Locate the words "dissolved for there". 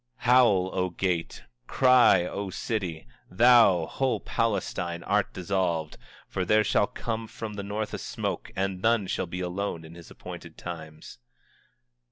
5.31-6.63